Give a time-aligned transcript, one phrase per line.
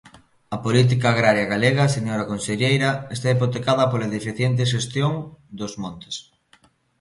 [0.55, 5.13] A política agraria galega, señora conselleira, está hipotecada pola deficiente xestión
[5.59, 6.15] dos montes.